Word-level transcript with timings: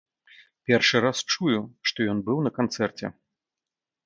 Першы 0.71 1.01
раз 1.05 1.17
чую, 1.35 1.59
што 1.91 2.09
ён 2.15 2.25
быў 2.31 2.37
на 2.47 2.51
канцэрце. 2.57 3.05